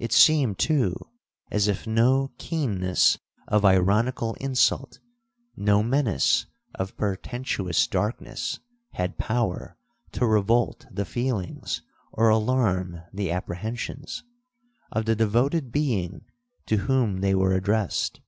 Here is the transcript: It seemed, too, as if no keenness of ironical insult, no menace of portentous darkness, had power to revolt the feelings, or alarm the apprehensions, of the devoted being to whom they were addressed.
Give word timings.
It 0.00 0.10
seemed, 0.12 0.58
too, 0.58 0.96
as 1.48 1.68
if 1.68 1.86
no 1.86 2.32
keenness 2.38 3.18
of 3.46 3.64
ironical 3.64 4.34
insult, 4.40 4.98
no 5.54 5.80
menace 5.80 6.46
of 6.74 6.96
portentous 6.96 7.86
darkness, 7.86 8.58
had 8.94 9.16
power 9.16 9.76
to 10.10 10.26
revolt 10.26 10.86
the 10.90 11.04
feelings, 11.04 11.82
or 12.10 12.30
alarm 12.30 13.00
the 13.12 13.30
apprehensions, 13.30 14.24
of 14.90 15.04
the 15.04 15.14
devoted 15.14 15.70
being 15.70 16.24
to 16.66 16.76
whom 16.78 17.20
they 17.20 17.36
were 17.36 17.54
addressed. 17.54 18.20